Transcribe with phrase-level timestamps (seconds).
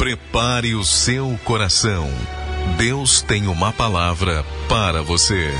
[0.00, 2.08] Prepare o seu coração.
[2.78, 5.50] Deus tem uma palavra para você.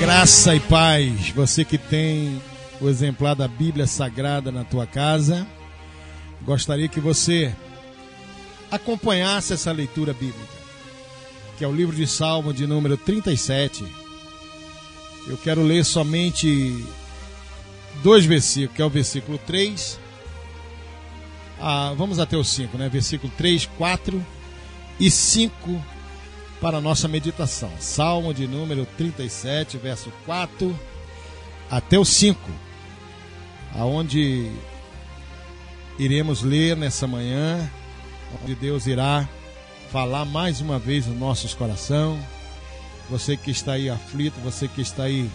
[0.00, 2.40] Graça e paz, você que tem
[2.80, 5.46] o exemplar da Bíblia Sagrada na tua casa,
[6.46, 7.54] gostaria que você
[8.70, 10.56] acompanhasse essa leitura bíblica,
[11.58, 14.05] que é o livro de Salmo de número 37.
[15.26, 16.84] Eu quero ler somente
[18.02, 19.98] dois versículos, que é o versículo 3.
[21.60, 22.88] Ah, vamos até o 5, né?
[22.88, 24.24] Versículo 3, 4
[25.00, 25.84] e 5
[26.60, 27.70] para a nossa meditação.
[27.80, 30.78] Salmo de número 37, verso 4
[31.70, 32.38] até o 5,
[33.74, 34.50] aonde
[35.98, 37.68] iremos ler nessa manhã,
[38.42, 39.28] onde Deus irá
[39.90, 42.35] falar mais uma vez nos nossos corações.
[43.10, 45.30] Você que está aí aflito, você que está aí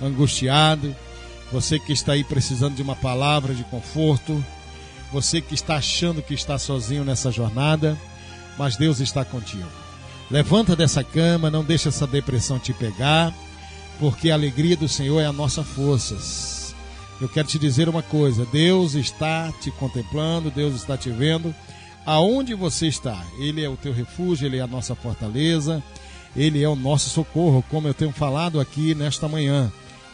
[0.00, 0.94] angustiado,
[1.52, 4.42] você que está aí precisando de uma palavra de conforto,
[5.12, 7.98] você que está achando que está sozinho nessa jornada,
[8.56, 9.68] mas Deus está contigo.
[10.30, 13.34] Levanta dessa cama, não deixa essa depressão te pegar,
[14.00, 16.16] porque a alegria do Senhor é a nossa força.
[17.20, 21.54] Eu quero te dizer uma coisa: Deus está te contemplando, Deus está te vendo.
[22.04, 25.82] Aonde você está, Ele é o teu refúgio, Ele é a nossa fortaleza,
[26.36, 29.70] Ele é o nosso socorro, como eu tenho falado aqui nesta manhã.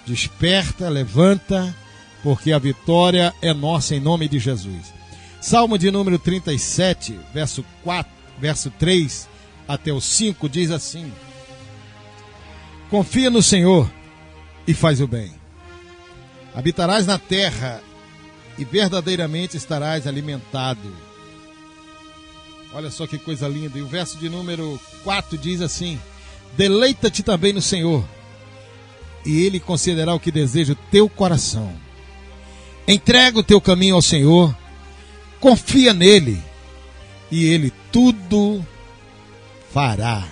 [0.06, 1.74] Desperta, levanta,
[2.22, 4.92] porque a vitória é nossa em nome de Jesus.
[5.41, 9.28] Salmo de número 37, verso 4, verso 3
[9.69, 11.12] até o 5 diz assim:
[12.91, 13.89] Confia no Senhor
[14.66, 15.33] e faz o bem.
[16.55, 17.80] Habitarás na terra
[18.56, 21.08] e verdadeiramente estarás alimentado.
[22.72, 23.78] Olha só que coisa linda.
[23.78, 25.98] E o verso de número 4 diz assim:
[26.56, 28.05] Deleita-te também no Senhor,
[29.24, 31.72] e Ele concederá o que deseja o teu coração.
[32.86, 34.56] Entrega o teu caminho ao Senhor,
[35.41, 36.42] confia nele,
[37.30, 38.64] e Ele tudo
[39.73, 40.27] fará.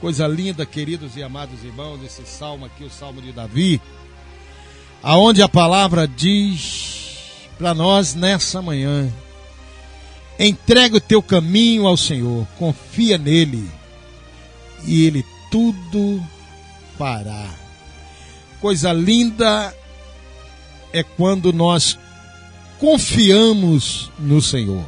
[0.00, 3.80] Coisa linda, queridos e amados irmãos, esse salmo aqui, o salmo de Davi,
[5.02, 9.12] aonde a palavra diz para nós nessa manhã:
[10.38, 13.70] entrega o teu caminho ao Senhor, confia nele,
[14.84, 16.22] e ele tudo
[16.98, 17.48] fará.
[18.60, 19.74] Coisa linda
[20.92, 21.98] é quando nós
[22.78, 24.84] confiamos no Senhor.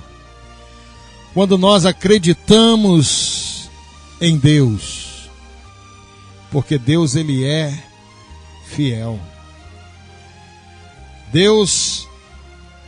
[1.32, 3.68] Quando nós acreditamos
[4.20, 5.28] em Deus.
[6.50, 7.76] Porque Deus ele é
[8.66, 9.18] fiel.
[11.32, 12.08] Deus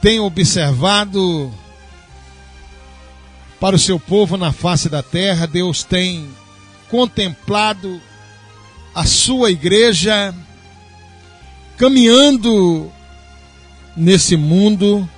[0.00, 1.52] tem observado
[3.60, 6.28] para o seu povo na face da terra, Deus tem
[6.90, 8.00] contemplado
[8.94, 10.34] a sua igreja
[11.76, 12.90] caminhando
[13.96, 15.08] nesse mundo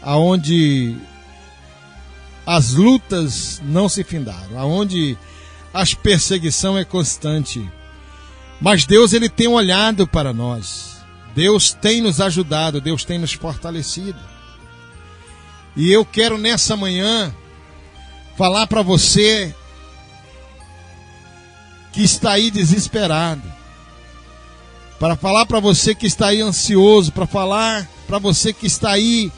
[0.00, 0.96] aonde
[2.44, 5.16] as lutas não se findaram, aonde
[5.72, 7.68] as perseguição é constante.
[8.60, 10.92] Mas Deus ele tem olhado para nós.
[11.34, 14.18] Deus tem nos ajudado, Deus tem nos fortalecido.
[15.76, 17.34] E eu quero nessa manhã
[18.36, 19.54] falar para você
[21.92, 23.42] que está aí desesperado,
[24.98, 29.32] para falar para você que está aí ansioso, para falar para você que está aí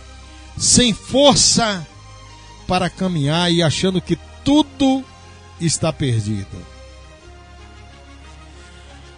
[0.56, 1.86] sem força
[2.66, 5.04] para caminhar e achando que tudo
[5.60, 6.74] está perdido.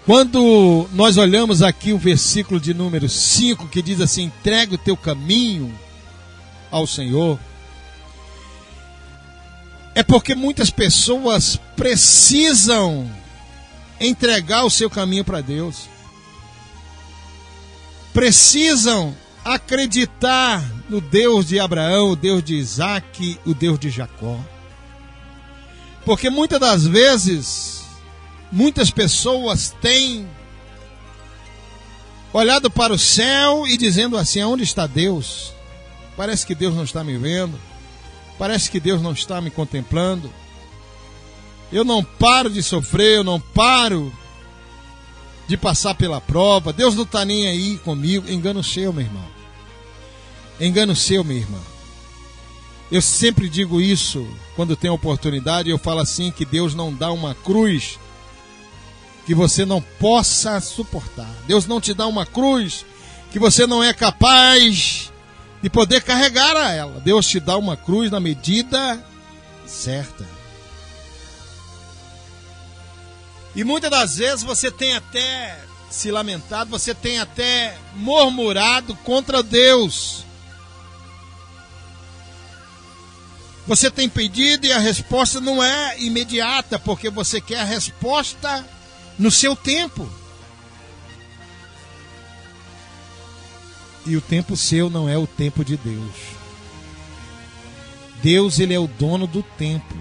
[0.05, 4.97] Quando nós olhamos aqui o versículo de número 5 que diz assim: entrega o teu
[4.97, 5.75] caminho
[6.71, 7.39] ao Senhor,
[9.95, 13.11] é porque muitas pessoas precisam
[13.99, 15.89] entregar o seu caminho para Deus,
[18.13, 24.39] precisam acreditar no Deus de Abraão, o Deus de Isaac, o Deus de Jacó.
[26.05, 27.83] Porque muitas das vezes,
[28.53, 30.29] muitas pessoas têm
[32.33, 35.56] olhado para o céu e dizendo assim: onde está Deus?
[36.17, 37.59] Parece que Deus não está me vendo,
[38.39, 40.33] parece que Deus não está me contemplando.
[41.71, 44.13] Eu não paro de sofrer, eu não paro
[45.47, 46.73] de passar pela prova.
[46.73, 48.31] Deus não está nem aí comigo.
[48.31, 49.25] Engano seu, meu irmão.
[50.61, 51.59] Engano seu, minha irmã.
[52.91, 55.69] Eu sempre digo isso quando tenho oportunidade.
[55.69, 57.99] Eu falo assim: que Deus não dá uma cruz
[59.27, 61.29] que você não possa suportar.
[61.47, 62.87] Deus não te dá uma cruz
[63.33, 65.13] que você não é capaz
[65.67, 67.01] de poder carregar a ela.
[67.01, 69.05] Deus te dá uma cruz na medida
[69.67, 70.25] certa.
[73.53, 75.59] E muitas das vezes você tem até
[75.91, 80.25] se lamentado, você tem até murmurado contra Deus.
[83.67, 88.65] Você tem pedido e a resposta não é imediata, porque você quer a resposta
[89.19, 90.09] no seu tempo.
[94.07, 96.15] E o tempo seu não é o tempo de Deus.
[98.23, 99.95] Deus, ele é o dono do tempo.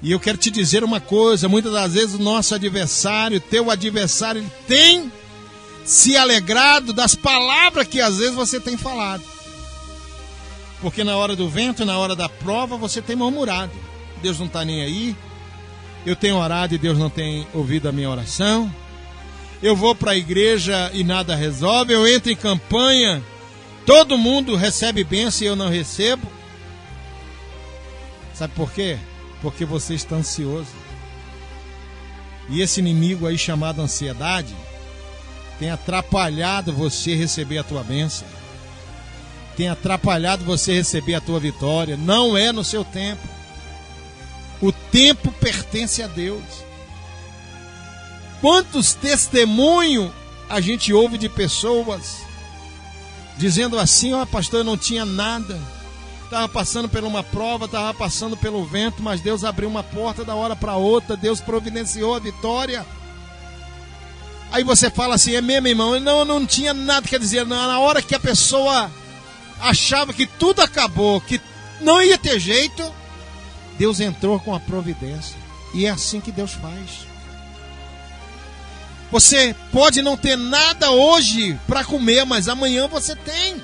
[0.00, 4.40] E eu quero te dizer uma coisa: muitas das vezes o nosso adversário, teu adversário,
[4.40, 5.12] ele tem
[5.84, 9.22] se alegrado das palavras que às vezes você tem falado.
[10.80, 13.72] Porque na hora do vento, na hora da prova, você tem murmurado.
[14.20, 15.16] Deus não está nem aí.
[16.04, 18.72] Eu tenho orado e Deus não tem ouvido a minha oração.
[19.62, 21.92] Eu vou para a igreja e nada resolve.
[21.92, 23.22] Eu entro em campanha,
[23.86, 26.26] todo mundo recebe bênção e eu não recebo.
[28.34, 28.98] Sabe por quê?
[29.42, 30.70] porque você está ansioso.
[32.48, 34.54] E esse inimigo aí chamado ansiedade
[35.58, 38.26] tem atrapalhado você receber a tua bênção.
[39.56, 41.96] Tem atrapalhado você receber a tua vitória.
[41.96, 43.26] Não é no seu tempo.
[44.60, 46.42] O tempo pertence a Deus.
[48.42, 50.12] Quantos testemunhos
[50.50, 52.18] a gente ouve de pessoas
[53.38, 55.58] dizendo assim: ó, oh, pastor, eu não tinha nada
[56.32, 60.34] estava passando por uma prova, estava passando pelo vento, mas Deus abriu uma porta da
[60.34, 62.86] hora para outra, Deus providenciou a vitória.
[64.50, 66.00] Aí você fala assim, é mesmo, irmão?
[66.00, 68.90] Não, não tinha nada, quer dizer, na hora que a pessoa
[69.60, 71.38] achava que tudo acabou, que
[71.82, 72.82] não ia ter jeito,
[73.78, 75.36] Deus entrou com a providência.
[75.74, 77.11] E é assim que Deus faz.
[79.12, 83.62] Você pode não ter nada hoje para comer, mas amanhã você tem.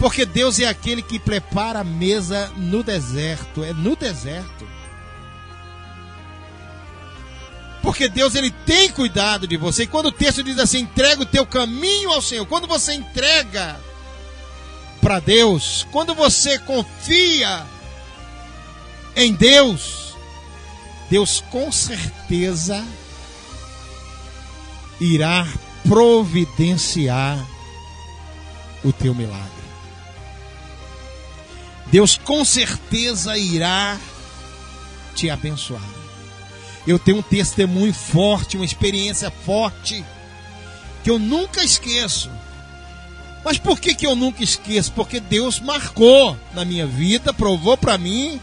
[0.00, 4.66] Porque Deus é aquele que prepara a mesa no deserto, é no deserto.
[7.82, 9.84] Porque Deus ele tem cuidado de você.
[9.84, 13.78] E quando o texto diz assim, entrega o teu caminho ao Senhor, quando você entrega
[15.00, 17.64] para Deus, quando você confia
[19.14, 20.16] em Deus,
[21.08, 22.84] Deus com certeza
[25.02, 25.46] irá
[25.88, 27.44] providenciar
[28.84, 29.50] o teu milagre.
[31.86, 33.98] Deus com certeza irá
[35.14, 35.82] te abençoar.
[36.86, 40.04] Eu tenho um testemunho forte, uma experiência forte,
[41.04, 42.30] que eu nunca esqueço.
[43.44, 44.92] Mas por que, que eu nunca esqueço?
[44.92, 48.40] Porque Deus marcou na minha vida, provou para mim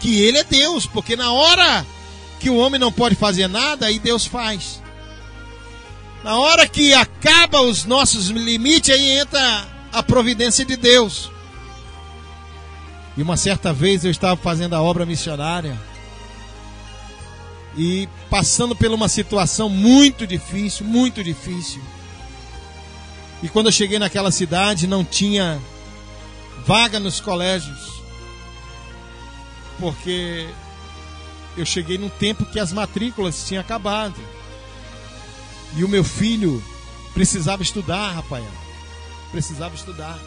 [0.00, 0.86] que Ele é Deus.
[0.86, 1.84] Porque na hora
[2.40, 4.80] que o homem não pode fazer nada, aí Deus faz.
[6.26, 11.30] Na hora que acaba os nossos limites, aí entra a providência de Deus.
[13.16, 15.80] E uma certa vez eu estava fazendo a obra missionária
[17.76, 21.80] e passando por uma situação muito difícil, muito difícil.
[23.40, 25.62] E quando eu cheguei naquela cidade, não tinha
[26.66, 28.02] vaga nos colégios,
[29.78, 30.48] porque
[31.56, 34.20] eu cheguei num tempo que as matrículas tinham acabado.
[35.74, 36.62] E o meu filho
[37.12, 38.50] precisava estudar, Rafael.
[39.32, 40.18] Precisava estudar.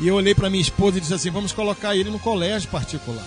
[0.00, 3.26] E eu olhei para minha esposa e disse assim: vamos colocar ele no colégio particular.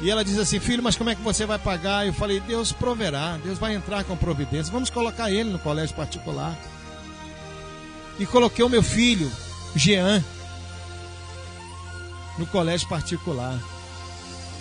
[0.00, 2.06] E ela disse assim: filho, mas como é que você vai pagar?
[2.06, 4.72] Eu falei: Deus proverá, Deus vai entrar com providência.
[4.72, 6.56] Vamos colocar ele no colégio particular.
[8.18, 9.30] E coloquei o meu filho,
[9.74, 10.22] Jean,
[12.38, 13.58] no colégio particular.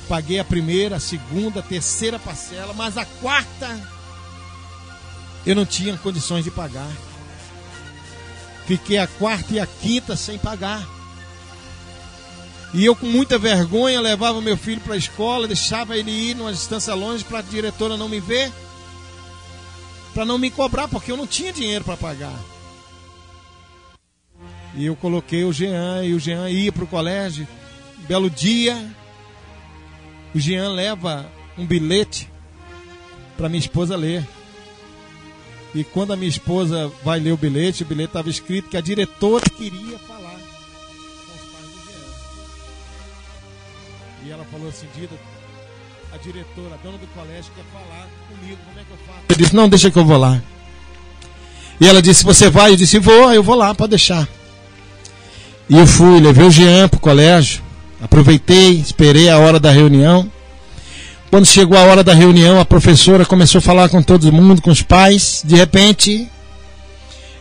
[0.08, 3.80] Paguei a primeira, a segunda, a terceira parcela, mas a quarta
[5.46, 6.92] eu não tinha condições de pagar.
[8.66, 10.88] Fiquei a quarta e a quinta sem pagar.
[12.74, 16.54] E eu, com muita vergonha, levava meu filho para a escola, deixava ele ir numa
[16.54, 18.52] distância longe para a diretora não me ver,
[20.14, 22.40] para não me cobrar, porque eu não tinha dinheiro para pagar.
[24.76, 27.48] E eu coloquei o Jean, e o Jean ia para o colégio.
[28.08, 28.78] belo dia,
[30.36, 32.30] o Jean leva um bilhete
[33.36, 34.28] para minha esposa ler.
[35.74, 38.82] E quando a minha esposa vai ler o bilhete, o bilhete estava escrito que a
[38.82, 40.40] diretora queria falar
[41.26, 42.08] com os pais do Jean.
[44.26, 45.16] E ela falou assim, Dida,
[46.12, 49.20] a diretora, a dona do colégio quer falar comigo, como é que eu faço?
[49.30, 50.42] Eu disse, não, deixa que eu vou lá.
[51.80, 52.72] E ela disse, você vai?
[52.72, 54.28] Eu disse, vou, eu vou lá, pode deixar.
[55.70, 57.62] E eu fui, levei o Jean para o colégio,
[58.02, 60.30] aproveitei, esperei a hora da reunião.
[61.30, 64.72] Quando chegou a hora da reunião, a professora começou a falar com todo mundo, com
[64.72, 65.44] os pais.
[65.46, 66.28] De repente,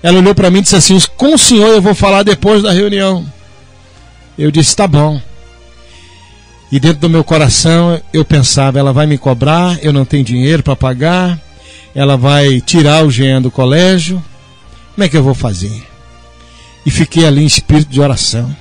[0.02, 2.71] ela olhou para mim e disse assim: Com o senhor eu vou falar depois da
[2.71, 3.26] reunião.
[4.38, 5.21] Eu disse: Tá bom.
[6.71, 10.62] E dentro do meu coração eu pensava, ela vai me cobrar, eu não tenho dinheiro
[10.62, 11.40] para pagar,
[11.95, 14.23] ela vai tirar o Jean do colégio,
[14.95, 15.83] como é que eu vou fazer?
[16.85, 18.54] E fiquei ali em espírito de oração.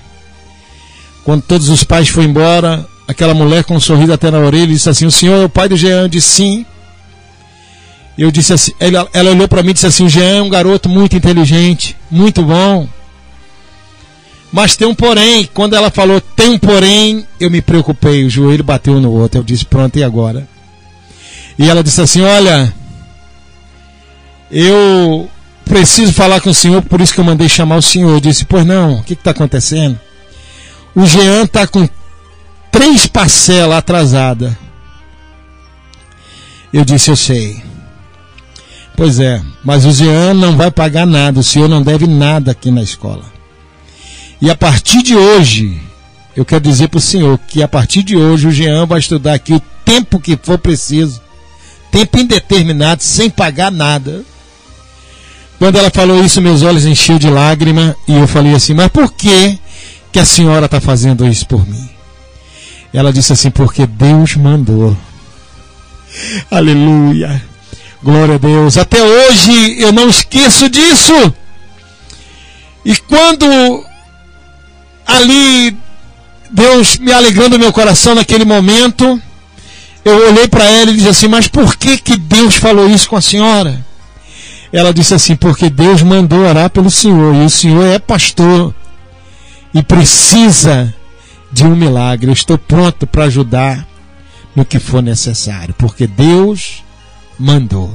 [1.25, 4.89] Quando todos os pais foram embora, aquela mulher com um sorriso até na orelha disse
[4.89, 6.01] assim: O senhor é o pai do Jean?
[6.01, 6.65] Eu disse sim.
[8.17, 10.49] Eu disse assim, ela, ela olhou para mim e disse assim: O Jean é um
[10.49, 12.87] garoto muito inteligente, muito bom.
[14.51, 15.47] Mas tem um porém.
[15.53, 18.25] Quando ela falou tem um porém, eu me preocupei.
[18.25, 19.39] O joelho bateu no outro.
[19.39, 20.47] Eu disse: Pronto, e agora?
[21.59, 22.73] E ela disse assim: Olha,
[24.49, 25.29] eu
[25.65, 28.11] preciso falar com o senhor, por isso que eu mandei chamar o senhor.
[28.11, 29.99] Eu disse: Pois não, o que está acontecendo?
[30.95, 31.87] O Jean está com
[32.77, 34.53] três parcelas atrasadas.
[36.71, 37.63] Eu disse: Eu sei.
[38.95, 42.71] Pois é, mas o Jean não vai pagar nada, o senhor não deve nada aqui
[42.71, 43.25] na escola.
[44.41, 45.79] E a partir de hoje,
[46.35, 49.35] eu quero dizer para o senhor que a partir de hoje o Jean vai estudar
[49.35, 51.21] aqui o tempo que for preciso,
[51.91, 54.23] tempo indeterminado, sem pagar nada.
[55.59, 59.13] Quando ela falou isso, meus olhos enchiam de lágrima e eu falei assim: Mas por
[59.13, 59.59] que,
[60.11, 61.96] que a senhora está fazendo isso por mim?
[62.97, 64.97] Ela disse assim: Porque Deus mandou.
[66.49, 67.43] Aleluia.
[68.01, 68.75] Glória a Deus.
[68.75, 71.13] Até hoje eu não esqueço disso.
[72.83, 73.45] E quando
[75.05, 75.77] ali
[76.49, 79.21] Deus me alegrando meu coração naquele momento,
[80.03, 83.15] eu olhei para ela e disse assim: "Mas por que que Deus falou isso com
[83.15, 83.85] a senhora?"
[84.73, 88.73] Ela disse assim: "Porque Deus mandou orar pelo Senhor e o Senhor é pastor
[89.71, 90.96] e precisa
[91.51, 92.29] de um milagre.
[92.29, 93.87] Eu estou pronto para ajudar
[94.55, 96.83] no que for necessário, porque Deus
[97.37, 97.93] mandou.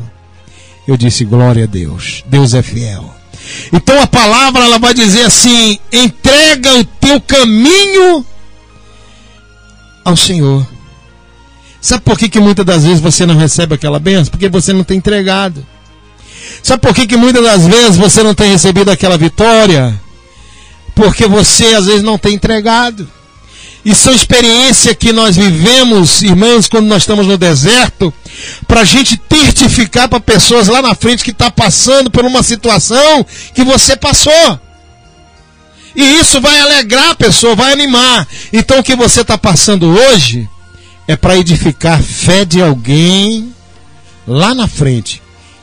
[0.87, 2.25] Eu disse glória a Deus.
[2.27, 3.15] Deus é fiel.
[3.73, 8.25] Então a palavra ela vai dizer assim: entrega o teu caminho
[10.05, 10.67] ao Senhor.
[11.81, 14.31] Sabe por que, que muitas das vezes você não recebe aquela benção?
[14.31, 15.67] Porque você não tem entregado.
[16.63, 20.01] Sabe por que, que muitas das vezes você não tem recebido aquela vitória?
[20.95, 23.09] Porque você às vezes não tem entregado.
[23.85, 28.15] Isso é experiência que nós vivemos, irmãos, quando nós estamos no deserto,
[28.69, 33.27] para a gente testificar para pessoas lá na frente que está passando por uma situação
[33.53, 34.61] que você passou.
[35.97, 38.27] E isso vai alegrar a pessoa, vai animar.
[38.53, 40.49] Então o que você está passando hoje
[41.09, 43.53] é para edificar fé de alguém
[44.27, 45.21] lá na frente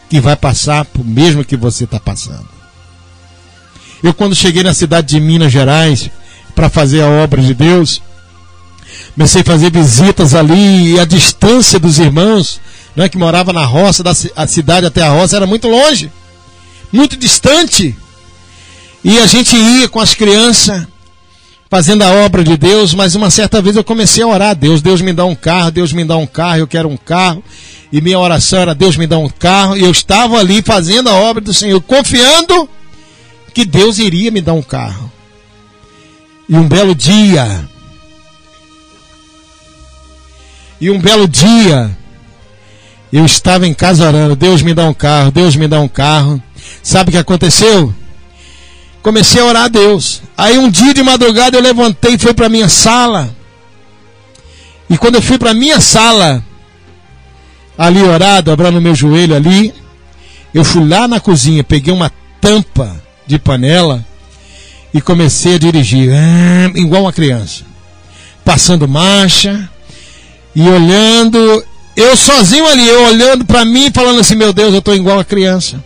[0.10, 2.48] que vai passar por mesmo que você está passando.
[4.04, 6.10] Eu quando cheguei na cidade de Minas Gerais
[6.54, 8.02] para fazer a obra de Deus,
[9.13, 12.60] comecei a fazer visitas ali e a distância dos irmãos,
[12.96, 16.12] né, que morava na roça, da a cidade até a roça era muito longe,
[16.92, 17.96] muito distante.
[19.04, 20.86] E a gente ia com as crianças
[21.70, 25.01] fazendo a obra de Deus, mas uma certa vez eu comecei a orar, Deus, Deus
[25.01, 27.44] me dá um carro, Deus me dá um carro, eu quero um carro.
[27.92, 31.13] E minha oração era Deus me dá um carro, e eu estava ali fazendo a
[31.13, 32.70] obra do Senhor, confiando
[33.54, 35.12] que Deus iria me dar um carro.
[36.48, 37.68] E um belo dia,
[40.79, 41.95] e um belo dia,
[43.12, 46.41] eu estava em casa orando, Deus me dá um carro, Deus me dá um carro.
[46.81, 47.93] Sabe o que aconteceu?
[49.01, 50.21] Comecei a orar a Deus.
[50.38, 53.36] Aí um dia de madrugada eu levantei e fui para minha sala.
[54.89, 56.43] E quando eu fui para minha sala,
[57.77, 59.74] ali orado, dobrando meu joelho ali,
[60.53, 64.05] eu fui lá na cozinha, peguei uma tampa de panela
[64.93, 67.63] e comecei a dirigir, ah, igual uma criança,
[68.43, 69.69] passando marcha,
[70.56, 71.63] e olhando,
[71.96, 75.25] eu sozinho ali, eu olhando para mim, falando assim: Meu Deus, eu estou igual a
[75.25, 75.84] criança.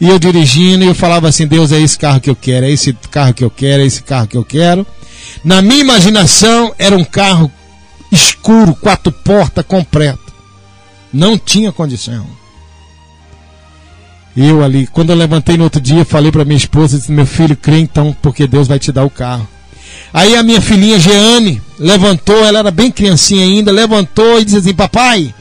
[0.00, 2.70] E eu dirigindo, e eu falava assim: Deus, é esse carro que eu quero, é
[2.70, 4.86] esse carro que eu quero, é esse carro que eu quero.
[5.44, 7.50] Na minha imaginação, era um carro
[8.10, 10.32] escuro, quatro portas, completo.
[11.12, 12.26] Não tinha condição.
[14.36, 17.56] Eu ali, quando eu levantei no outro dia, falei para minha esposa: disse, Meu filho,
[17.56, 19.48] crê então, porque Deus vai te dar o carro.
[20.12, 24.74] Aí a minha filhinha Jeane levantou, ela era bem criancinha ainda, levantou e disse assim:
[24.74, 25.34] Papai,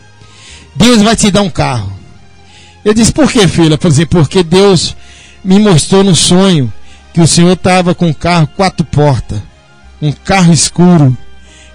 [0.76, 1.92] Deus vai te dar um carro.
[2.84, 3.78] Eu disse: Por que, filha?
[3.78, 4.96] Falei assim: Porque Deus
[5.44, 6.72] me mostrou no sonho
[7.14, 9.42] que o Senhor estava com um carro quatro portas,
[10.02, 11.18] um carro escuro.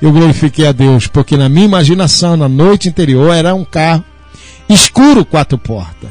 [0.00, 4.04] Eu glorifiquei a Deus, porque na minha imaginação, na noite anterior, era um carro
[4.68, 6.10] escuro, quatro portas.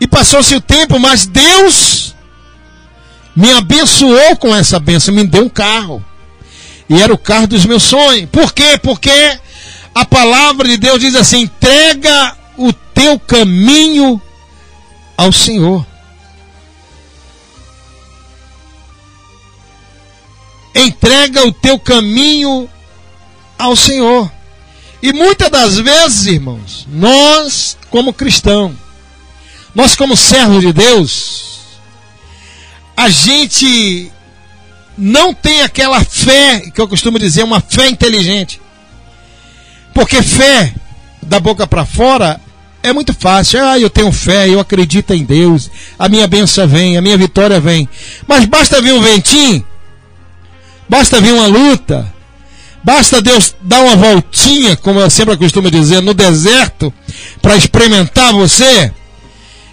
[0.00, 2.14] E passou-se o tempo, mas Deus
[3.34, 6.04] me abençoou com essa benção, me deu um carro.
[6.88, 8.28] E era o carro dos meus sonhos.
[8.30, 8.78] Por quê?
[8.82, 9.38] Porque
[9.94, 14.20] a palavra de Deus diz assim: entrega o teu caminho
[15.16, 15.84] ao Senhor.
[20.74, 22.68] Entrega o teu caminho
[23.58, 24.30] ao Senhor.
[25.00, 28.74] E muitas das vezes, irmãos, nós, como cristão,
[29.74, 31.53] nós, como servos de Deus,
[32.96, 34.10] a gente
[34.96, 38.60] não tem aquela fé, que eu costumo dizer, uma fé inteligente.
[39.92, 40.72] Porque fé,
[41.22, 42.40] da boca para fora,
[42.82, 43.64] é muito fácil.
[43.64, 47.60] Ah, eu tenho fé, eu acredito em Deus, a minha bênção vem, a minha vitória
[47.60, 47.88] vem.
[48.26, 49.64] Mas basta vir um ventinho,
[50.88, 52.12] basta vir uma luta,
[52.82, 56.92] basta Deus dar uma voltinha, como eu sempre costumo dizer, no deserto,
[57.40, 58.92] para experimentar você,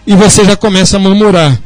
[0.08, 1.60] e você já começa a murmurar.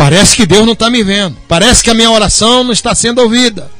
[0.00, 1.36] Parece que Deus não está me vendo.
[1.46, 3.70] Parece que a minha oração não está sendo ouvida.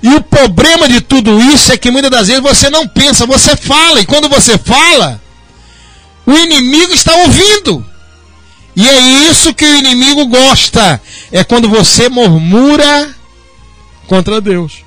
[0.00, 3.56] E o problema de tudo isso é que muitas das vezes você não pensa, você
[3.56, 4.00] fala.
[4.00, 5.20] E quando você fala,
[6.24, 7.84] o inimigo está ouvindo.
[8.76, 9.00] E é
[9.32, 11.02] isso que o inimigo gosta.
[11.32, 13.12] É quando você murmura
[14.06, 14.84] contra Deus.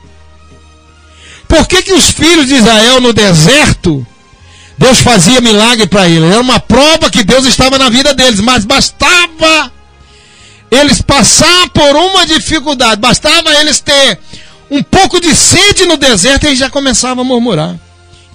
[1.50, 4.07] Por que, que os filhos de Israel no deserto,
[4.77, 6.31] Deus fazia milagre para eles?
[6.31, 9.75] Era uma prova que Deus estava na vida deles, mas bastava
[10.72, 14.19] eles passar por uma dificuldade, bastava eles ter
[14.69, 17.75] um pouco de sede no deserto e já começavam a murmurar.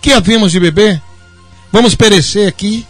[0.00, 1.00] Que havíamos de beber?
[1.72, 2.86] Vamos perecer aqui.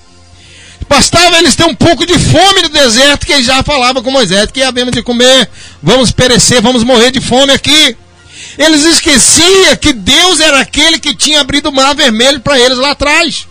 [0.89, 4.63] Bastava eles ter um pouco de fome no deserto que já falavam com Moisés, que
[4.63, 5.49] havíamos de comer,
[5.83, 7.97] vamos perecer, vamos morrer de fome aqui.
[8.59, 12.91] Eles esqueciam que Deus era aquele que tinha abrido o mar vermelho para eles lá
[12.91, 13.47] atrás.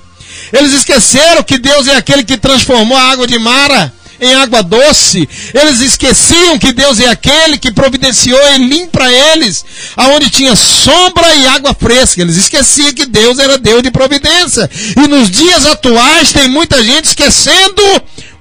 [0.52, 5.28] Eles esqueceram que Deus é aquele que transformou a água de Mara em água doce.
[5.54, 11.48] Eles esqueciam que Deus é aquele que providenciou Elim para eles, aonde tinha sombra e
[11.48, 12.22] água fresca.
[12.22, 14.70] Eles esqueciam que Deus era Deus de providência.
[14.98, 17.82] E nos dias atuais tem muita gente esquecendo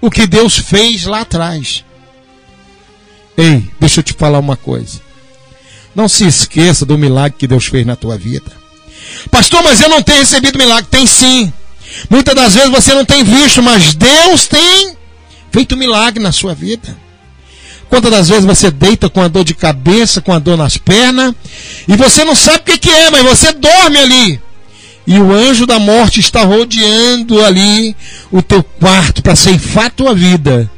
[0.00, 1.84] o que Deus fez lá atrás.
[3.36, 5.00] Ei, deixa eu te falar uma coisa.
[5.94, 8.50] Não se esqueça do milagre que Deus fez na tua vida.
[9.30, 10.88] Pastor, mas eu não tenho recebido milagre.
[10.90, 11.52] Tem sim.
[12.10, 14.97] Muitas das vezes você não tem visto, mas Deus tem
[15.58, 16.96] feito milagre na sua vida.
[17.88, 21.34] Quantas das vezes você deita com a dor de cabeça, com a dor nas pernas,
[21.88, 24.40] e você não sabe o que, que é, mas você dorme ali.
[25.04, 27.96] E o anjo da morte está rodeando ali
[28.30, 30.70] o teu quarto para ceifar a tua vida.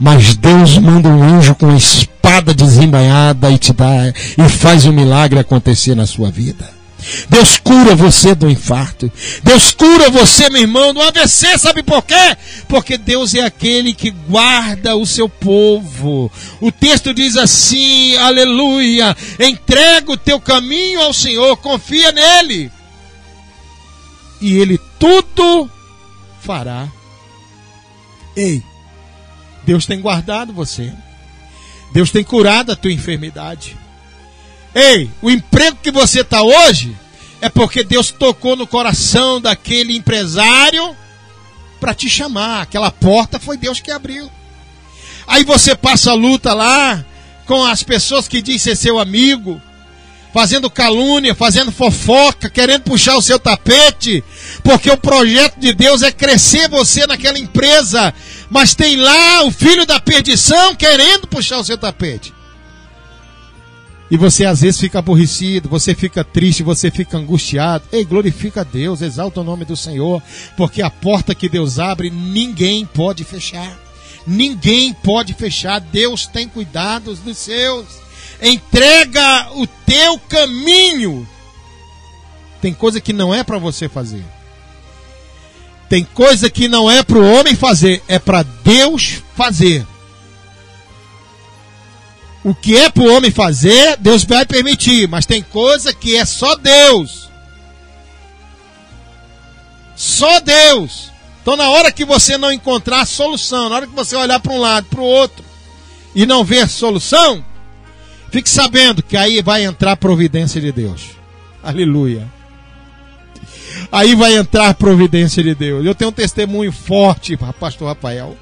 [0.00, 4.92] Mas Deus manda um anjo com a espada desembainhada e te dá e faz o
[4.92, 6.81] milagre acontecer na sua vida.
[7.28, 9.10] Deus cura você do infarto.
[9.42, 11.58] Deus cura você, meu irmão, do AVC.
[11.58, 12.36] Sabe por quê?
[12.68, 16.30] Porque Deus é aquele que guarda o seu povo.
[16.60, 19.16] O texto diz assim: Aleluia.
[19.38, 22.70] Entrega o teu caminho ao Senhor, confia nele.
[24.40, 25.70] E ele tudo
[26.40, 26.88] fará.
[28.36, 28.62] Ei,
[29.64, 30.92] Deus tem guardado você.
[31.92, 33.76] Deus tem curado a tua enfermidade.
[34.74, 36.96] Ei, o emprego que você está hoje
[37.40, 40.96] é porque Deus tocou no coração daquele empresário
[41.80, 42.62] para te chamar.
[42.62, 44.30] Aquela porta foi Deus que abriu.
[45.26, 47.04] Aí você passa a luta lá
[47.46, 49.60] com as pessoas que dizem ser seu amigo,
[50.32, 54.24] fazendo calúnia, fazendo fofoca, querendo puxar o seu tapete,
[54.62, 58.14] porque o projeto de Deus é crescer você naquela empresa,
[58.48, 62.32] mas tem lá o filho da perdição querendo puxar o seu tapete.
[64.12, 67.84] E você às vezes fica aborrecido, você fica triste, você fica angustiado.
[67.90, 70.22] Ei, glorifica a Deus, exalta o nome do Senhor,
[70.54, 73.74] porque a porta que Deus abre, ninguém pode fechar.
[74.26, 75.80] Ninguém pode fechar.
[75.80, 77.86] Deus tem cuidados dos seus.
[78.42, 81.26] Entrega o teu caminho.
[82.60, 84.26] Tem coisa que não é para você fazer.
[85.88, 89.86] Tem coisa que não é para o homem fazer, é para Deus fazer.
[92.44, 96.24] O que é para o homem fazer, Deus vai permitir, mas tem coisa que é
[96.24, 97.30] só Deus.
[99.94, 101.12] Só Deus.
[101.40, 104.60] Então, na hora que você não encontrar solução, na hora que você olhar para um
[104.60, 105.44] lado, para o outro,
[106.14, 107.44] e não ver solução,
[108.30, 111.10] fique sabendo que aí vai entrar a providência de Deus.
[111.62, 112.28] Aleluia.
[113.90, 115.84] Aí vai entrar a providência de Deus.
[115.84, 118.36] Eu tenho um testemunho forte, pastor Rafael.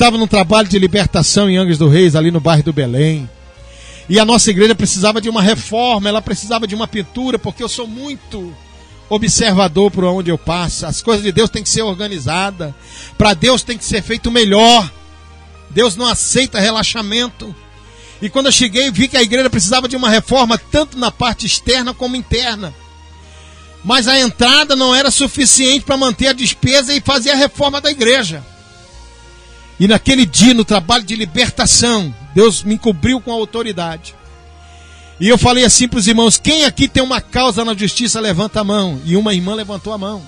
[0.00, 3.28] Estava num trabalho de libertação em Angra do Reis, ali no bairro do Belém.
[4.08, 7.68] E a nossa igreja precisava de uma reforma, ela precisava de uma pintura, porque eu
[7.68, 8.50] sou muito
[9.10, 10.86] observador por onde eu passo.
[10.86, 12.72] As coisas de Deus têm que ser organizadas.
[13.18, 14.90] Para Deus tem que ser feito melhor.
[15.68, 17.54] Deus não aceita relaxamento.
[18.22, 21.44] E quando eu cheguei, vi que a igreja precisava de uma reforma, tanto na parte
[21.44, 22.72] externa como interna.
[23.84, 27.90] Mas a entrada não era suficiente para manter a despesa e fazer a reforma da
[27.90, 28.42] igreja.
[29.80, 34.14] E naquele dia, no trabalho de libertação, Deus me encobriu com a autoridade.
[35.18, 38.60] E eu falei assim para os irmãos: quem aqui tem uma causa na justiça, levanta
[38.60, 39.00] a mão.
[39.06, 40.22] E uma irmã levantou a mão.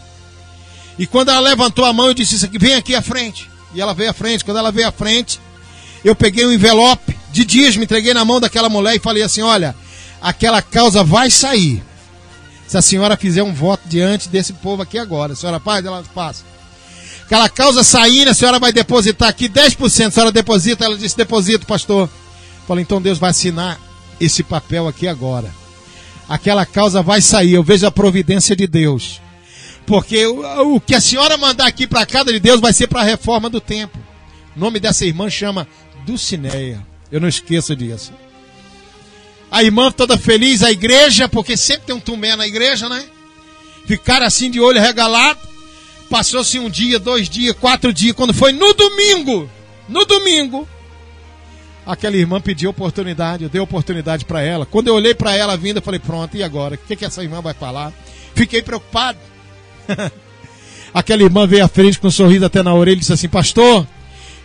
[0.98, 3.50] E quando ela levantou a mão, eu disse isso aqui: vem aqui à frente.
[3.74, 4.42] E ela veio à frente.
[4.42, 5.38] Quando ela veio à frente,
[6.02, 7.44] eu peguei um envelope de
[7.78, 9.76] me entreguei na mão daquela mulher e falei assim: olha,
[10.20, 11.82] aquela causa vai sair.
[12.66, 16.02] Se a senhora fizer um voto diante desse povo aqui agora, a senhora faz, ela
[16.14, 16.51] passa.
[17.24, 21.66] Aquela causa saindo, a senhora vai depositar aqui 10%, a senhora deposita, ela disse: deposito,
[21.66, 22.08] pastor.
[22.66, 23.80] Falei, então Deus vai assinar
[24.20, 25.52] esse papel aqui agora.
[26.28, 29.20] Aquela causa vai sair, eu vejo a providência de Deus.
[29.86, 32.86] Porque o, o que a senhora mandar aqui para a casa de Deus vai ser
[32.86, 34.00] para a reforma do templo.
[34.56, 35.66] O nome dessa irmã chama
[36.06, 36.86] Dulcineia.
[37.10, 38.12] Eu não esqueço disso.
[39.50, 43.04] A irmã toda feliz, a igreja, porque sempre tem um tumé na igreja, né?
[43.86, 45.38] Ficaram assim de olho regalado.
[46.12, 48.14] Passou-se um dia, dois dias, quatro dias.
[48.14, 49.48] Quando foi no domingo,
[49.88, 50.68] no domingo,
[51.86, 54.66] aquela irmã pediu oportunidade, eu dei oportunidade para ela.
[54.66, 56.74] Quando eu olhei para ela vindo, eu falei: pronto, e agora?
[56.74, 57.94] O que, que essa irmã vai falar?
[58.34, 59.18] Fiquei preocupado.
[60.92, 63.86] aquela irmã veio à frente com um sorriso até na orelha e disse assim: Pastor,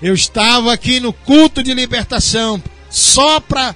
[0.01, 3.75] eu estava aqui no culto de libertação só para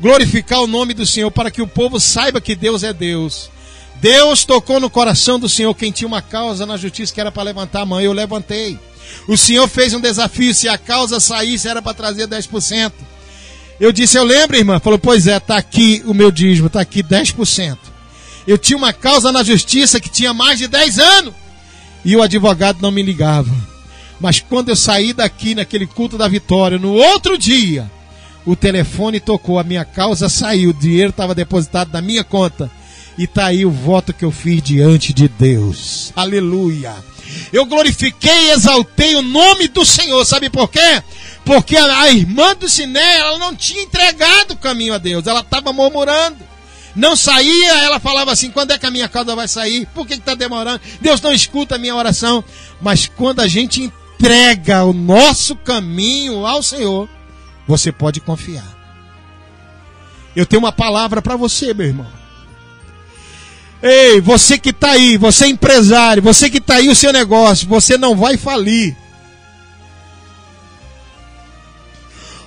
[0.00, 3.50] glorificar o nome do Senhor, para que o povo saiba que Deus é Deus.
[4.04, 7.42] Deus tocou no coração do Senhor quem tinha uma causa na justiça que era para
[7.42, 8.78] levantar a mão, eu levantei.
[9.26, 12.92] O Senhor fez um desafio, se a causa saísse era para trazer 10%.
[13.80, 14.78] Eu disse, eu lembro, irmã.
[14.78, 17.78] Falou, pois é, está aqui o meu dízimo, está aqui 10%.
[18.46, 21.32] Eu tinha uma causa na justiça que tinha mais de 10 anos.
[22.04, 23.54] E o advogado não me ligava.
[24.20, 27.90] Mas quando eu saí daqui naquele culto da vitória, no outro dia,
[28.44, 32.70] o telefone tocou, a minha causa saiu, o dinheiro estava depositado na minha conta.
[33.16, 36.12] E está aí o voto que eu fiz diante de Deus.
[36.16, 36.94] Aleluia.
[37.52, 40.24] Eu glorifiquei e exaltei o nome do Senhor.
[40.24, 41.02] Sabe por quê?
[41.44, 45.26] Porque a, irmã do Siné, ela não tinha entregado o caminho a Deus.
[45.26, 46.38] Ela estava murmurando.
[46.96, 49.86] Não saía, ela falava assim: quando é que a minha causa vai sair?
[49.94, 50.80] Por que está demorando?
[51.00, 52.42] Deus não escuta a minha oração.
[52.80, 57.08] Mas quando a gente entrega o nosso caminho ao Senhor,
[57.66, 58.74] você pode confiar.
[60.36, 62.23] Eu tenho uma palavra para você, meu irmão.
[63.86, 67.68] Ei, você que está aí, você é empresário, você que está aí o seu negócio,
[67.68, 68.96] você não vai falir.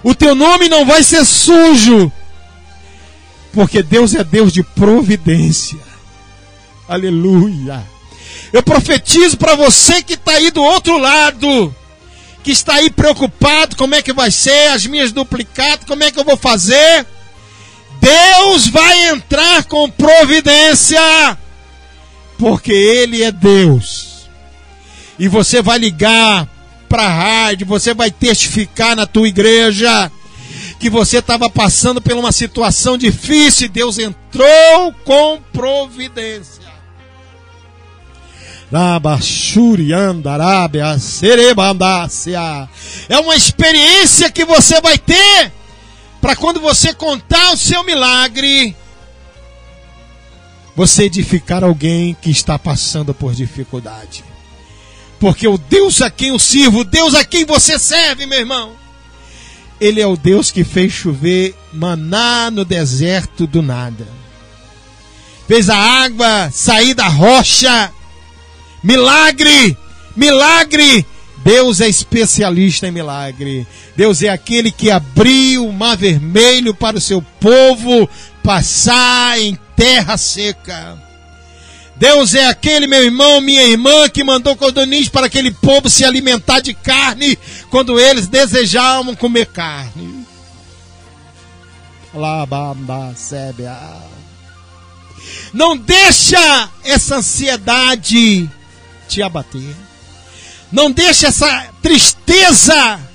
[0.01, 2.11] O teu nome não vai ser sujo,
[3.53, 5.77] porque Deus é Deus de providência.
[6.89, 7.85] Aleluia.
[8.51, 11.75] Eu profetizo para você que está aí do outro lado,
[12.43, 16.19] que está aí preocupado, como é que vai ser, as minhas duplicadas, como é que
[16.19, 17.05] eu vou fazer?
[17.99, 21.37] Deus vai entrar com providência,
[22.37, 24.29] porque Ele é Deus.
[25.19, 26.47] E você vai ligar
[26.87, 30.11] para a rádio, você vai testificar na tua igreja
[30.79, 36.67] que você estava passando por uma situação difícil e Deus entrou com providência.
[43.07, 45.53] É uma experiência que você vai ter
[46.27, 48.75] para quando você contar o seu milagre,
[50.75, 54.25] você edificar alguém que está passando por dificuldade.
[55.21, 58.73] Porque o Deus a quem eu sirvo, o Deus a quem você serve, meu irmão,
[59.79, 64.05] Ele é o Deus que fez chover maná no deserto do nada.
[65.47, 67.89] Fez a água sair da rocha.
[68.83, 69.77] Milagre!
[70.13, 71.05] Milagre!
[71.37, 73.65] Deus é especialista em milagre.
[73.97, 78.07] Deus é aquele que abriu o mar vermelho para o seu povo
[78.43, 80.95] passar em terra seca.
[81.95, 86.59] Deus é aquele, meu irmão, minha irmã, que mandou cordonis para aquele povo se alimentar
[86.59, 87.39] de carne
[87.71, 90.27] quando eles desejavam comer carne.
[95.51, 98.47] Não deixa essa ansiedade
[99.09, 99.75] te abater.
[100.71, 103.06] Não deixe essa tristeza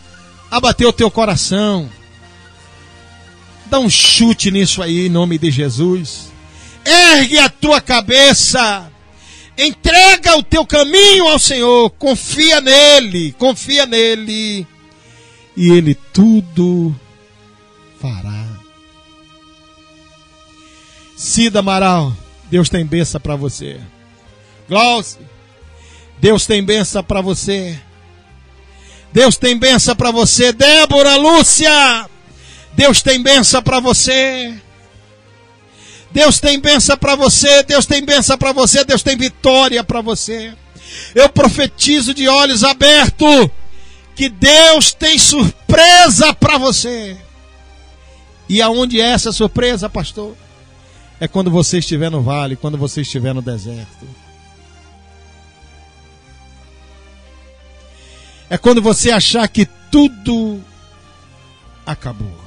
[0.52, 1.88] abater o teu coração.
[3.66, 6.30] Dá um chute nisso aí, em nome de Jesus.
[6.84, 8.92] Ergue a tua cabeça.
[9.56, 11.88] Entrega o teu caminho ao Senhor.
[11.92, 13.32] Confia nele.
[13.32, 14.66] Confia nele.
[15.56, 16.94] E ele tudo
[17.98, 18.46] fará.
[21.16, 22.12] Cida Amaral,
[22.50, 23.80] Deus tem benção para você.
[24.68, 25.20] Glaucio,
[26.18, 27.78] Deus tem benção para você.
[29.12, 30.52] Deus tem benção para você.
[30.52, 32.08] Débora, Lúcia.
[32.74, 34.54] Deus tem benção para você.
[36.10, 37.62] Deus tem benção para você.
[37.62, 38.84] Deus tem benção para você.
[38.84, 40.52] Deus tem vitória para você.
[41.14, 43.50] Eu profetizo de olhos abertos
[44.14, 47.16] que Deus tem surpresa para você.
[48.48, 50.36] E aonde é essa surpresa, pastor?
[51.22, 54.08] é quando você estiver no vale, quando você estiver no deserto.
[58.52, 60.60] É quando você achar que tudo
[61.86, 62.38] acabou.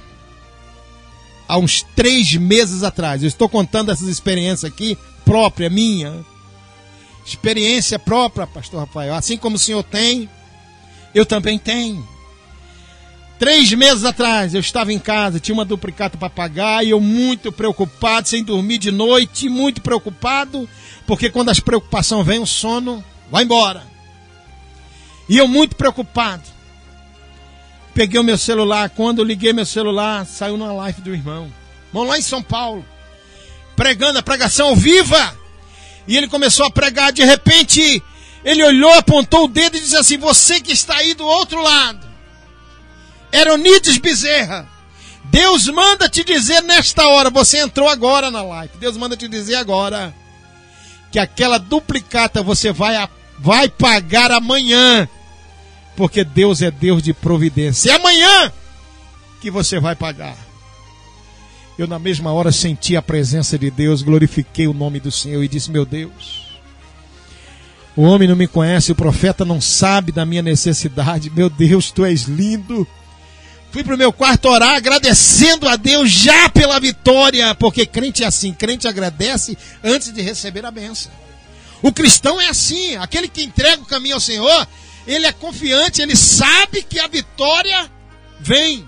[1.47, 6.23] Há uns três meses atrás, eu estou contando essas experiências aqui, própria, minha.
[7.25, 9.15] Experiência própria, Pastor Rafael.
[9.15, 10.29] Assim como o senhor tem,
[11.11, 12.07] eu também tenho.
[13.39, 17.51] Três meses atrás eu estava em casa, tinha uma duplicata para pagar e eu muito
[17.51, 20.69] preocupado, sem dormir de noite, muito preocupado,
[21.07, 23.94] porque quando as preocupações vêm, o sono vai embora.
[25.27, 26.43] E eu muito preocupado.
[27.93, 31.51] Peguei o meu celular, quando eu liguei meu celular, saiu na live do irmão.
[31.87, 32.85] Irmão lá em São Paulo,
[33.75, 35.35] pregando a pregação viva.
[36.07, 38.03] E ele começou a pregar, de repente,
[38.43, 42.05] ele olhou, apontou o dedo e disse assim: Você que está aí do outro lado
[43.35, 44.67] Eronides Bezerra.
[45.25, 48.77] Deus manda te dizer nesta hora, você entrou agora na live.
[48.77, 50.13] Deus manda te dizer agora
[51.11, 52.95] que aquela duplicata você vai,
[53.39, 55.09] vai pagar amanhã.
[55.95, 57.91] Porque Deus é Deus de providência.
[57.91, 58.51] É amanhã
[59.41, 60.35] que você vai pagar.
[61.77, 65.47] Eu, na mesma hora, senti a presença de Deus, glorifiquei o nome do Senhor e
[65.47, 66.45] disse: Meu Deus,
[67.95, 71.29] o homem não me conhece, o profeta não sabe da minha necessidade.
[71.29, 72.87] Meu Deus, tu és lindo.
[73.71, 78.53] Fui pro meu quarto orar, agradecendo a Deus já pela vitória, porque crente é assim,
[78.53, 81.11] crente agradece antes de receber a benção.
[81.81, 84.67] O cristão é assim, aquele que entrega o caminho ao Senhor,
[85.07, 87.91] ele é confiante, ele sabe que a vitória
[88.39, 88.87] vem.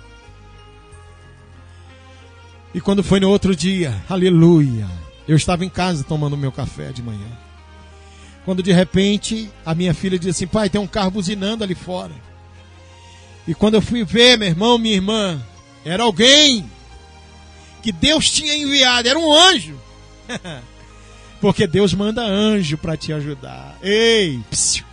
[2.73, 4.87] E quando foi no outro dia, aleluia,
[5.27, 7.27] eu estava em casa tomando meu café de manhã.
[8.45, 12.13] Quando de repente a minha filha disse assim: pai, tem um carro buzinando ali fora.
[13.47, 15.41] E quando eu fui ver, meu irmão, minha irmã,
[15.83, 16.69] era alguém
[17.81, 19.79] que Deus tinha enviado, era um anjo.
[21.39, 23.77] Porque Deus manda anjo para te ajudar.
[23.81, 24.86] Ei, psiu.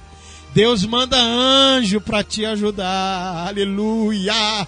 [0.55, 3.49] Deus manda anjo para te ajudar.
[3.49, 4.67] Aleluia.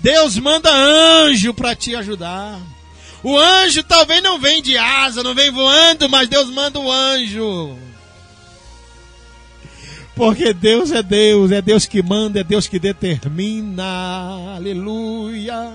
[0.00, 2.60] Deus manda anjo para te ajudar.
[3.22, 7.78] O anjo talvez não vem de asa, não vem voando, mas Deus manda o anjo
[10.20, 14.54] porque Deus é Deus, é Deus que manda, é Deus que determina.
[14.54, 15.72] Aleluia.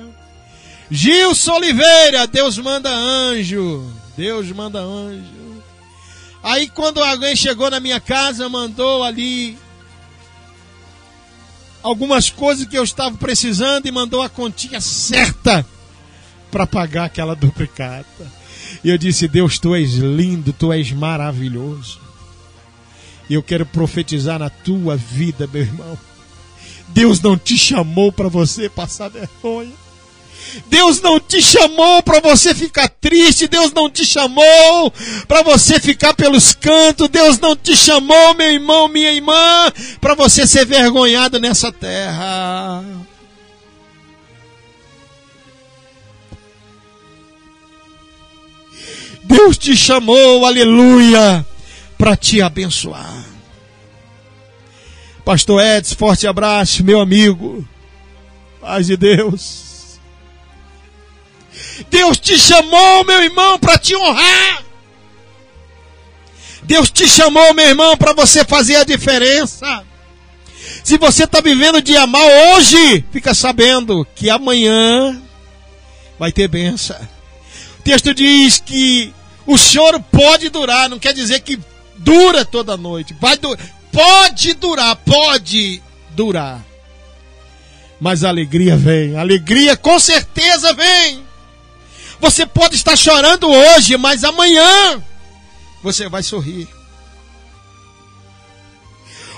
[0.91, 3.91] Gilson Oliveira, Deus manda anjo.
[4.15, 5.34] Deus manda anjo.
[6.45, 9.58] Aí quando alguém chegou na minha casa, mandou ali
[11.81, 15.65] algumas coisas que eu estava precisando e mandou a continha certa
[16.51, 18.31] para pagar aquela duplicata.
[18.84, 21.99] E eu disse: Deus, tu és lindo, tu és maravilhoso.
[23.27, 25.97] E eu quero profetizar na tua vida, meu irmão.
[26.89, 29.73] Deus não te chamou para você passar vergonha.
[30.67, 34.91] Deus não te chamou para você ficar triste, Deus não te chamou
[35.27, 40.47] para você ficar pelos cantos, Deus não te chamou, meu irmão, minha irmã, para você
[40.47, 42.83] ser vergonhado nessa terra.
[49.23, 51.45] Deus te chamou, aleluia,
[51.97, 53.25] para te abençoar.
[55.25, 57.67] Pastor Edson, forte abraço, meu amigo.
[58.61, 59.64] Paz de Deus.
[61.89, 64.63] Deus te chamou, meu irmão, para te honrar.
[66.63, 69.83] Deus te chamou, meu irmão, para você fazer a diferença.
[70.83, 75.21] Se você está vivendo dia mal hoje, fica sabendo que amanhã
[76.17, 76.99] vai ter benção.
[77.79, 79.13] O texto diz que
[79.45, 81.59] o choro pode durar, não quer dizer que
[81.97, 83.15] dura toda noite.
[83.19, 83.55] Vai du
[83.91, 86.63] pode durar, pode durar.
[87.99, 91.23] Mas a alegria vem, a alegria com certeza vem.
[92.25, 94.99] Você pode estar chorando hoje, mas amanhã
[95.83, 96.67] você vai sorrir.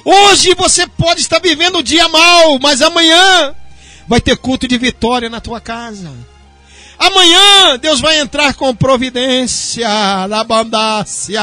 [0.05, 3.53] Hoje você pode estar vivendo um dia mal, mas amanhã
[4.07, 6.13] vai ter culto de vitória na tua casa.
[6.97, 9.89] Amanhã Deus vai entrar com providência,
[10.31, 11.41] abundância.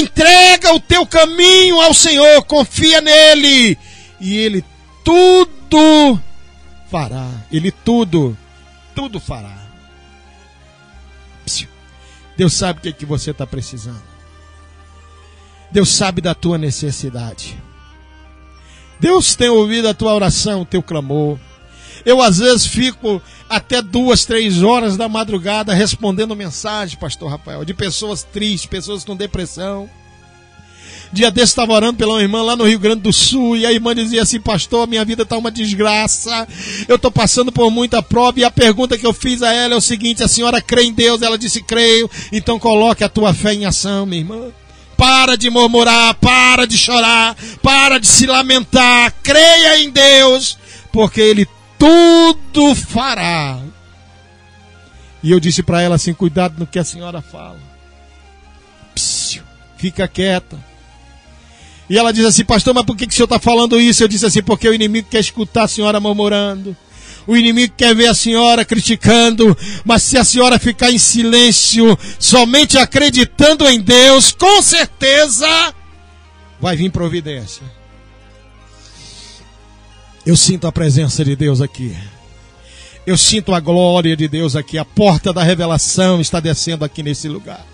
[0.00, 3.76] Entrega o teu caminho ao Senhor, confia nele
[4.18, 4.64] e ele
[5.04, 6.18] tudo
[6.90, 7.28] fará.
[7.52, 8.34] Ele tudo,
[8.94, 9.61] tudo fará.
[12.36, 14.02] Deus sabe o que, é que você está precisando.
[15.70, 17.60] Deus sabe da tua necessidade.
[19.00, 21.38] Deus tem ouvido a tua oração, o teu clamor.
[22.04, 27.74] Eu às vezes fico até duas, três horas da madrugada respondendo mensagem, pastor Rafael, de
[27.74, 29.88] pessoas tristes, pessoas com depressão.
[31.12, 33.72] Dia desse estava orando pela uma irmã lá no Rio Grande do Sul e a
[33.72, 36.48] irmã dizia assim: Pastor, minha vida está uma desgraça,
[36.88, 38.40] eu estou passando por muita prova.
[38.40, 40.92] E a pergunta que eu fiz a ela é o seguinte: A senhora crê em
[40.92, 41.20] Deus?
[41.20, 42.10] Ela disse: Creio.
[42.32, 44.48] Então coloque a tua fé em ação, minha irmã.
[44.96, 49.12] Para de murmurar, para de chorar, para de se lamentar.
[49.22, 50.56] Creia em Deus,
[50.90, 51.46] porque Ele
[51.78, 53.60] tudo fará.
[55.22, 57.60] E eu disse para ela assim: Cuidado no que a senhora fala.
[58.94, 59.42] Psiu,
[59.76, 60.71] fica quieta.
[61.92, 64.02] E ela diz assim, pastor, mas por que, que o senhor está falando isso?
[64.02, 66.74] Eu disse assim, porque o inimigo quer escutar a senhora murmurando.
[67.26, 72.78] O inimigo quer ver a senhora criticando, mas se a senhora ficar em silêncio, somente
[72.78, 75.46] acreditando em Deus, com certeza
[76.58, 77.62] vai vir providência.
[80.24, 81.94] Eu sinto a presença de Deus aqui.
[83.06, 84.78] Eu sinto a glória de Deus aqui.
[84.78, 87.66] A porta da revelação está descendo aqui nesse lugar.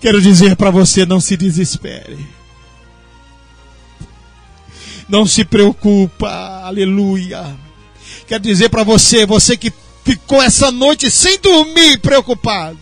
[0.00, 2.39] Quero dizer para você: não se desespere.
[5.10, 6.62] Não se preocupa.
[6.64, 7.58] Aleluia.
[8.28, 9.72] Quero dizer para você: você que
[10.04, 12.78] ficou essa noite sem dormir, preocupado.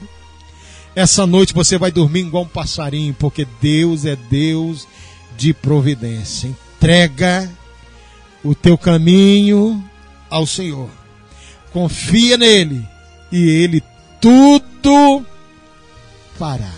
[0.95, 4.87] Essa noite você vai dormir igual um passarinho, porque Deus é Deus
[5.37, 6.49] de providência.
[6.49, 7.51] Entrega
[8.45, 9.83] o teu caminho
[10.29, 10.91] ao Senhor.
[11.73, 12.87] Confia nele
[13.33, 13.83] e ele
[14.21, 15.25] tudo
[16.37, 16.75] fará.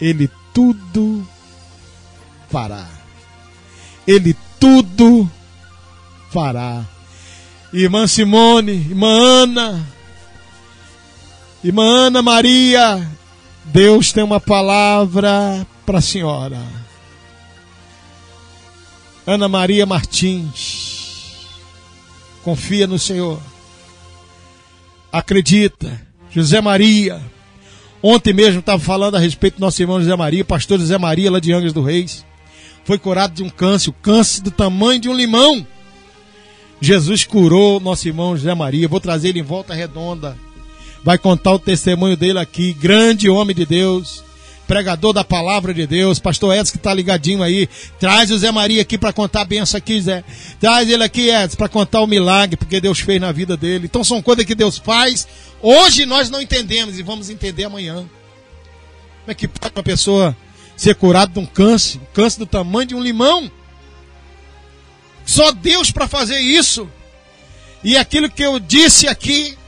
[0.00, 1.39] Ele tudo fará.
[4.06, 5.30] Ele tudo
[6.30, 6.84] fará.
[7.72, 9.86] Irmã Simone, irmã Ana,
[11.62, 13.08] irmã Ana Maria,
[13.64, 16.60] Deus tem uma palavra para a senhora.
[19.24, 21.46] Ana Maria Martins,
[22.42, 23.40] confia no Senhor,
[25.12, 26.08] acredita.
[26.32, 27.20] José Maria,
[28.00, 31.40] ontem mesmo estava falando a respeito do nosso irmão José Maria, pastor José Maria, lá
[31.40, 32.24] de Angra do Reis
[32.84, 35.66] foi curado de um câncer, câncer do tamanho de um limão.
[36.80, 38.88] Jesus curou nosso irmão José Maria.
[38.88, 40.36] Vou trazer ele em volta redonda.
[41.04, 42.72] Vai contar o testemunho dele aqui.
[42.72, 44.24] Grande homem de Deus,
[44.66, 46.18] pregador da palavra de Deus.
[46.18, 47.68] Pastor Edson que está ligadinho aí.
[47.98, 50.24] Traz o Zé Maria aqui para contar a benção aqui, Zé.
[50.58, 53.84] Traz ele aqui, Edson, para contar o milagre porque Deus fez na vida dele.
[53.84, 55.28] Então são coisas que Deus faz.
[55.60, 57.94] Hoje nós não entendemos e vamos entender amanhã.
[57.94, 58.08] Como
[59.28, 60.36] é que pode uma pessoa
[60.80, 63.52] ser curado de um câncer, um câncer do tamanho de um limão.
[65.26, 66.88] Só Deus para fazer isso.
[67.84, 69.58] E aquilo que eu disse aqui,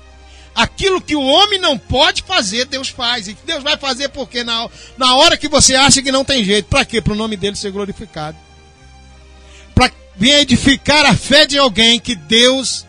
[0.54, 3.28] aquilo que o homem não pode fazer, Deus faz.
[3.28, 6.64] E Deus vai fazer porque na, na hora que você acha que não tem jeito,
[6.70, 6.98] para quê?
[6.98, 8.38] Para o nome dele ser glorificado.
[9.74, 12.86] Para vir edificar a fé de alguém que Deus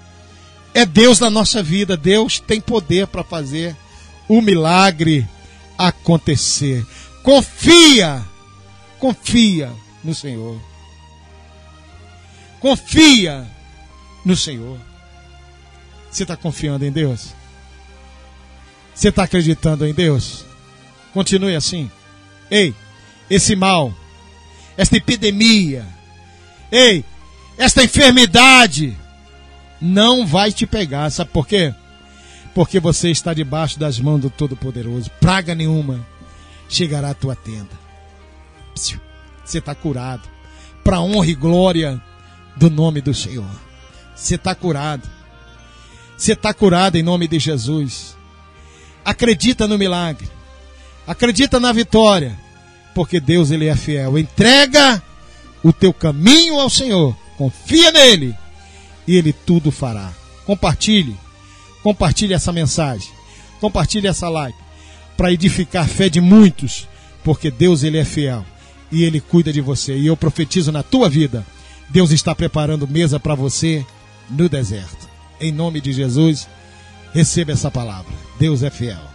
[0.74, 1.98] é Deus na nossa vida.
[1.98, 3.76] Deus tem poder para fazer
[4.30, 5.28] o milagre
[5.78, 6.86] acontecer.
[7.24, 8.22] Confia,
[9.00, 9.72] confia
[10.04, 10.62] no Senhor.
[12.60, 13.48] Confia
[14.26, 14.78] no Senhor.
[16.12, 17.34] Você está confiando em Deus?
[18.94, 20.46] Você está acreditando em Deus?
[21.14, 21.90] Continue assim.
[22.52, 22.76] Ei,
[23.30, 23.94] esse mal,
[24.78, 25.86] esta epidemia,
[26.70, 27.06] ei,
[27.58, 28.98] esta enfermidade
[29.80, 31.10] não vai te pegar.
[31.10, 31.74] Sabe por quê?
[32.54, 35.10] Porque você está debaixo das mãos do Todo-Poderoso.
[35.22, 36.06] Praga nenhuma
[36.74, 37.80] chegará à tua tenda.
[38.76, 40.28] Você está curado.
[40.84, 42.02] Para honra e glória
[42.56, 43.50] do nome do Senhor.
[44.16, 45.08] Você está curado.
[46.18, 48.18] Você está curado em nome de Jesus.
[49.06, 50.28] Acredita no milagre.
[51.08, 52.38] Acredita na vitória.
[52.94, 54.18] Porque Deus ele é fiel.
[54.18, 55.02] Entrega
[55.64, 57.16] o teu caminho ao Senhor.
[57.38, 58.36] Confia nele.
[59.08, 60.12] E ele tudo fará.
[60.46, 61.18] Compartilhe.
[61.82, 63.12] Compartilhe essa mensagem.
[63.60, 64.64] Compartilhe essa live
[65.16, 66.88] para edificar a fé de muitos,
[67.24, 68.46] porque Deus ele é fiel
[68.92, 69.98] e ele cuida de você.
[69.98, 71.46] E eu profetizo na tua vida,
[71.90, 73.86] Deus está preparando mesa para você
[74.30, 75.08] no deserto.
[75.40, 76.48] Em nome de Jesus,
[77.14, 78.14] receba essa palavra.
[78.40, 79.13] Deus é fiel.